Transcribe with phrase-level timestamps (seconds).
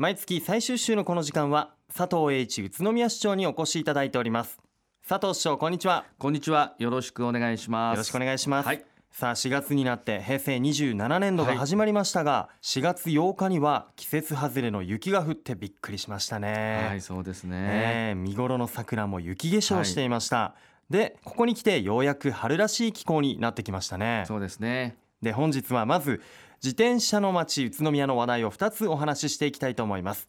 [0.00, 4.58] 毎月最終週のこの時間は佐藤栄一宇都宮市長にお越しいただいております。
[5.06, 6.06] 佐藤市長こんにちは。
[6.18, 6.74] こんにちは。
[6.78, 7.96] よろしくお願いします。
[7.96, 8.82] よろしくお願いします、はい。
[9.10, 16.86] さあ4月になって平成27年度が始まりましたが、4月8日には季節外れの雪が降ってびっくりしましたね。
[16.88, 20.54] はいそうですね、えー見頃の桜も雪化粧していました、
[20.88, 24.24] でここに来てようやく春らしい気候になってきましたね。
[24.26, 24.96] そうですね。
[25.20, 26.22] で本日はまず
[26.62, 30.26] 自転車の街宇都宮の話題を2つお話ししていきたいと思います。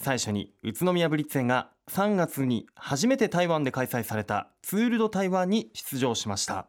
[0.00, 6.68] 最初に宇都宮ブリッツェンが3月に初めて台湾で開催されたツール・ド・台湾に出場しました。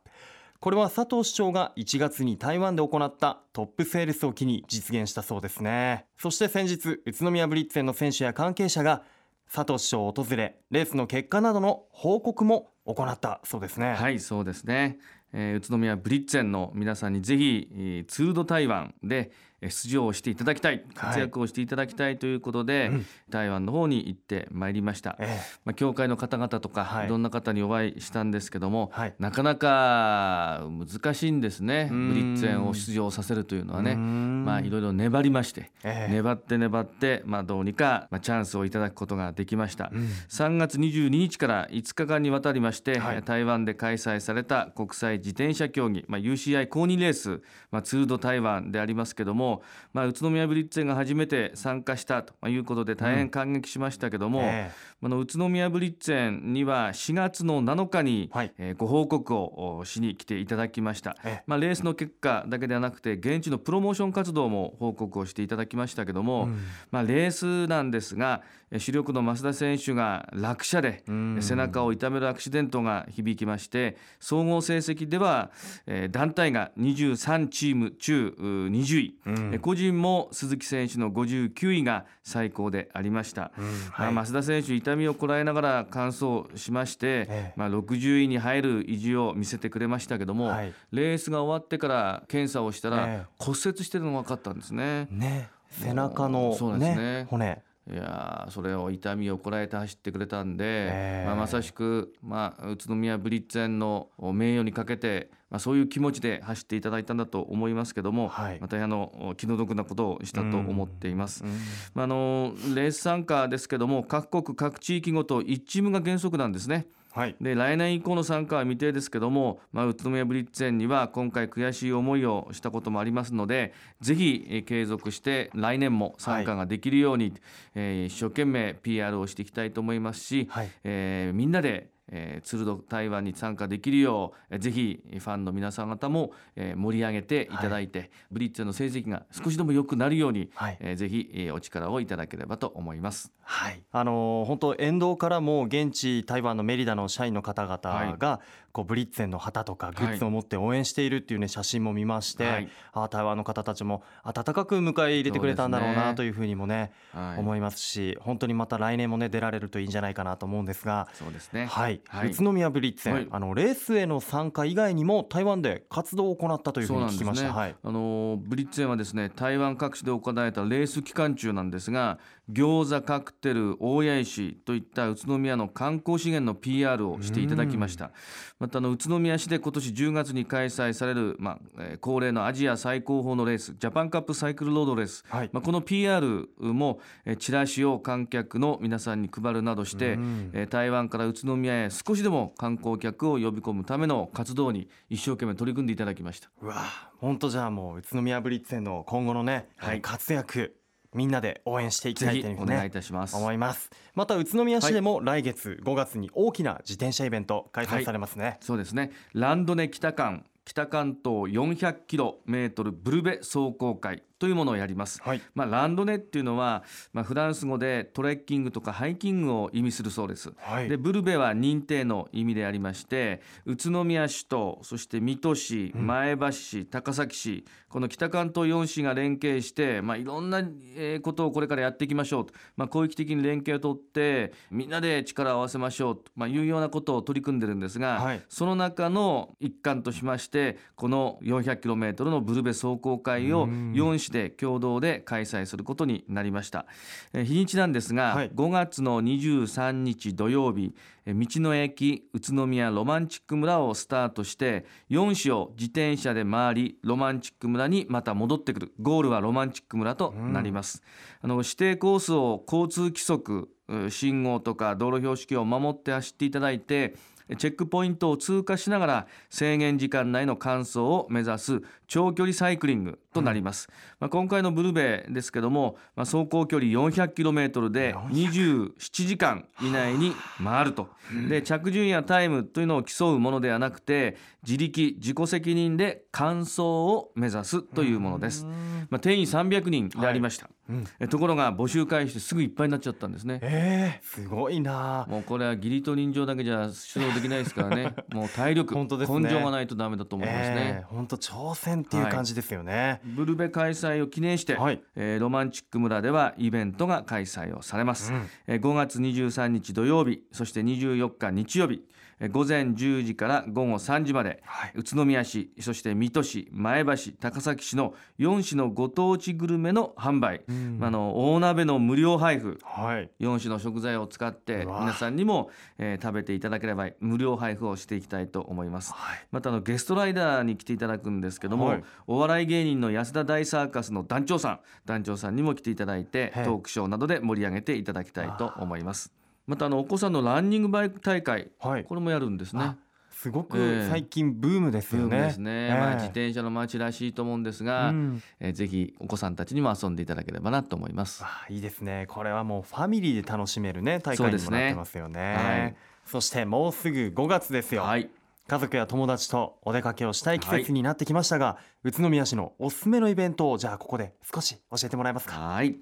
[0.59, 6.06] これは佐藤市長が1月に台湾で行ったトップセールスを機に実現したそうですね。
[6.18, 9.04] そして先日宇都宮ブリッツェンの選手や関係者が
[9.50, 13.94] 佐藤市長を訪れレースの結果などの報告も行ったそうですね。
[13.94, 15.00] はいそうですね、
[15.34, 23.05] えー宇都宮ブリッツェンの皆さんにぜひ、えーツード台湾で出場をしていただきたい活躍をしていただきたいということで、うん。
[23.30, 27.06] 台湾の方に行ってまいりました、えまあ、教会の方々とか、はい。
[27.08, 29.14] い、ろんな方にお会いしたんですけども、はい。
[29.19, 31.89] なかなか難しいんですね。
[31.92, 33.95] ブリッツェンを出場させるというのはね。
[33.95, 36.14] まあいろいろ粘りまして、ええ。
[36.14, 40.08] 粘って粘って、まあ、どうにか、まあ、チャンスをいただくことができました、うん。
[40.30, 43.23] 3月22日から5日間にわたりまして、はい。
[43.23, 47.41] 台湾で開催された国際自転車競技、まあ、UCI 公認レース、
[47.72, 49.48] まあ、ツールド台湾でありますけども、
[49.94, 58.53] まあ、宇都宮ブリッツェンが初めて参加したということで大変感激しましたけども、えあの宇都宮ブリッツェンには4月の7日に、はい。
[58.58, 61.44] えーご報告をおしに来ていただきました、ええ。
[61.47, 66.59] まあ、レースの結果だけではなくて現地のプロモーション活動も報告をしていただきましたけども、うん。
[66.91, 68.41] まあ、レースなんですが
[68.72, 71.03] えー主力の増田選手が落車で
[71.41, 75.52] 背中を痛めるアクシデントが響きまして総合成績では、
[75.88, 79.34] えー団体が23チーム中うー20位、うん。
[79.34, 83.52] えー個人も鈴木選手の59位が最高でありました。
[83.58, 87.54] うんまあ、はい増田選手痛みをこらえながら完走しまして、ええ。
[87.56, 90.74] まあ、60位に入る意地を見せてくれましたけども、はい。
[90.91, 93.25] レースが終わってから検査をしたら、ええ。
[93.38, 95.08] 骨折してるのが分かったんですね。
[95.12, 95.50] ね。
[95.69, 96.96] 背中のそうですね。
[96.96, 111.44] ね骨いやーそれを痛みをこらえて走ってくれたんで、ええまあ、まさしく、まあ、宇都宮ブリッツェンの名誉にかけて、まあ、そういう気持ちで走っていただいたんだと思いますけども、はいまたあの気の毒なことをしたと思っています。
[111.44, 111.50] うん
[111.95, 116.88] まあ、あのレース参加ですけども各国各地域ごと1チームが原則なんですね。
[117.12, 117.36] はい。
[117.42, 127.34] で来年以降の参加は未定ですけども、まあ、宇都宮ブリッツェンには今回悔しい思いをしたこともありますのでぜひえー継続して来年も参加ができるように、
[127.75, 130.69] えー一生懸命 PR をしていきたいと思いますし、はい。
[130.84, 140.78] えーみんなでえー、ツールド台湾に参加できるようえーぜひファンの皆さん方も、えー盛り上げていただいて、ブリッツェンの成績が少しでも良くなるように、はい。
[140.80, 143.31] えーぜひ、えーお力をいただければと思います。
[143.42, 148.40] はい、あのー本当沿道からも現地台湾のメリダの社員の方々が、
[148.72, 152.69] こうブリッツェンの旗とかグッズを持って応援しているっていうね写真も見まして、はい。
[152.94, 161.08] ああ台湾の方たちも温かく迎え入れてくれたんだろうなというふうにもねはい、思いますし本当にまた来年もね出られるといいんじゃないかなと思うんですが。
[161.14, 161.66] そうですね。
[161.66, 162.30] はい、はい。
[162.30, 163.12] 宇都宮ブリッツェ。
[163.12, 163.28] ン、はい。
[163.32, 167.48] あのレースへの参加以外にも台湾で活動を行ったというふうに聞きました。
[167.48, 172.20] そうはい、あのブリッツェンはですね台湾各地で行われたレース期間中なんですが
[172.52, 178.12] 餃子カクテル大谷石といった宇都宮の観光資源の PR をしていただきました。
[178.60, 185.50] またあの宇都宮市で今年10月に開催される、まあえー恒例のアジア最高峰のレースジャパンカップサイクルロードレース、はい。
[185.52, 190.52] まあ、この PR も、えーチラシを観客の皆さんに配るなどして、うん。
[190.54, 196.50] えー台湾から宇都宮へ少しでも観光客を呼び込むための活動に一生懸命取り組んでいただきました。
[196.61, 196.85] うわ
[197.17, 200.75] 本当じゃあもう宇都宮ブリッツェンの今後のね、はい活躍
[201.13, 203.35] みんなで応援していきたいというふうにねお願いいたします。
[203.35, 209.11] 思いますまた宇都宮市でも来月5月に大きな自転車イベント開催されますね、そうですね。
[209.33, 215.22] ランドネ北間北関東400キロメートルブルベ走行会というものをやります。
[215.22, 215.41] はい。
[215.53, 216.83] まあ、ランドネっていうのは、
[217.13, 220.51] まあ、フランス語でトレッキングとかハイキングを意味するそうです。
[220.57, 220.89] はい。
[220.89, 230.59] でブルベは認定の意味でありまして宇都宮市とそして水戸市前橋市、高崎市この北関東4市が連携して、まあ、いろんな
[230.95, 238.42] えーことをこれからやっていきましょうと、まあ、広域的に連携を取ってみんなで力を合わせましょうと、まあ、いうようなことを取り組んでるんですが、はい。
[238.47, 243.94] その中の一環としましてこの 400km のブルベ走行会をうん。
[243.94, 246.86] 4市市で共同で開催することになりました。
[247.34, 248.52] えー日にちなんですが、はい。
[248.52, 250.94] 5月の23日土曜日
[251.26, 258.94] えー道の駅宇都宮ロマンチック村をスタートして4市を自転車で回りロマンチック村にまた戻ってくる。
[259.02, 261.02] ゴールはロマンチック村となります、
[261.42, 267.16] あの指定コースを交通規則う信号とか道路標識を守って走っていただいて
[267.57, 281.10] チェックポイントを通過しながら制限時間内の完走を目指す長距離サイクリングとなります、まあ、今回のブルベですけども、まあ、走行距離 400km で27時間以内に回ると。
[281.48, 288.66] で着順やタイムというのを競うものではなくて自力自己責任で完走を目指すというものです、
[289.09, 293.59] まあ、定員300人でありました、うんえところが募集開始してすぐいっぱいになっちゃったんですね。
[293.61, 295.25] えー、すごいな。
[295.29, 298.13] もうこれは義理と人情だけじゃ出動できないですからね。
[298.33, 299.39] もう体力、本当ですね。
[299.39, 305.01] 根性がないとダメだと思いますね、えー、本当挑戦っていう感じですよね、ブルベ開催を記念して、はい。
[305.15, 308.47] えーロマンチック村ではイベントが開催をされます、うん。
[308.67, 312.03] えー5月23日土曜日そして24日日曜日
[312.39, 314.91] えー午前10時から午後3時まで、はい。
[314.95, 321.00] 宇都宮市そして水戸市前橋高崎市の4市のご当地グルメの販売、ん。
[321.01, 322.78] あの大鍋の無料配布。
[322.84, 323.31] はい。
[323.40, 329.13] 4種の食材を使って皆さんにも、えー食べていただければ無料配布をしていきたいと思います。
[329.13, 329.48] はい。
[329.51, 332.04] またあのゲストライダーに来ていただくんですけども、はい。
[332.28, 334.80] お笑い芸人の安田大サーカスの団長さん。
[335.06, 336.66] 団長さんにも来ていただいてはい。
[336.66, 339.31] トークショーなどで盛り上げていただきたいと思います。
[339.66, 342.04] またあのお子さんのランニングバイク大会はい。
[342.04, 342.84] これもやるんですね。
[342.84, 342.98] あ。
[343.41, 344.07] すごくええ。
[344.09, 345.97] 最近ブームですよね、ですね、ええ。
[345.97, 348.44] まあ、自転車の街らしいと思うんですが、うん。
[348.59, 351.41] えーぜひお子さんたちにも遊んでいただければなと思います。
[351.45, 352.25] あいいですね。
[352.27, 355.56] これはもうファミリーで楽しめるね大会にもなってますよね。
[355.56, 355.95] はい。
[356.25, 358.30] そしてもうすぐ5月ですよ、はい。
[358.68, 365.95] 家族や友達とお出かけをしたい季節になってきましたが、宇都宮市のおすすめのイベントをじゃあここで少し教えてもらえますかはい、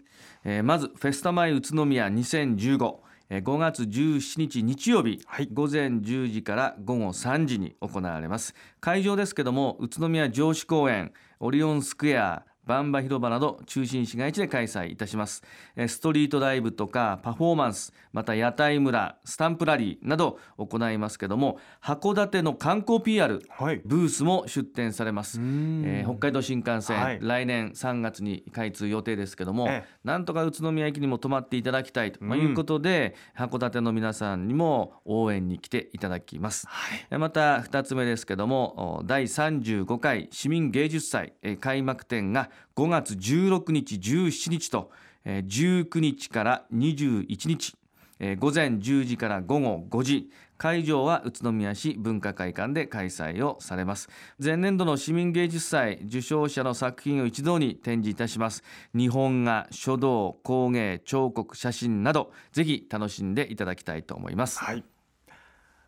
[0.44, 5.50] えーまずフェスタマイ宇都宮2015えー5月17日日曜日、はい。
[5.52, 8.56] 午前10時から午後3時に行われます。
[8.80, 15.44] 会場ですけども宇都宮城址公園オリオンスクエアバンバ広場など中心市街地で開催いたします。
[15.75, 23.81] えーストリートライブとかパフォーマンスまた屋台村スタンプラリーなど行いますけども函館の観光 PR はい。
[23.86, 25.84] ブースも出展されます、ん。
[25.86, 27.19] えー北海道新幹線、はい。
[27.22, 29.90] 来年3月に開通予定ですけども、ええ。
[30.04, 36.68] なんとか宇都宮駅にも泊まっていただきたいと、いうことで函館の皆さんにも応援に来ていただきます。
[36.68, 37.08] はい。
[37.12, 44.92] えまた2つ目ですけどもお第35回市民芸術祭えー開幕展が5月16日17日と
[45.25, 47.75] えー19日から21日
[48.19, 54.09] えー午前10時から午後5時会場は宇都宮市文化会館で開催をされます。
[54.44, 58.63] 前年度の市民芸術祭受賞者の作品を一堂に展示いたします。
[58.95, 64.57] 日本画書道工芸彫刻写真などぜひ楽しんでいただきたいと思います。
[64.59, 64.83] はい。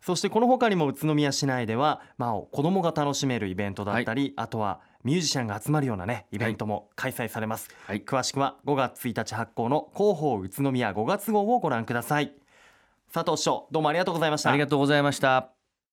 [0.00, 8.02] そしてこの他にも宇都宮市内では、まあ、子どもが楽しめるイベントだったり、あとはミュージシャンが集まるようなねイベントも開催されます、はい。
[8.02, 12.32] 詳しくは5月1日発行の広報宇都宮5月号をご覧ください。
[13.12, 14.50] 佐藤市長どうもありがとうございました。
[14.50, 15.59] ありがとうございました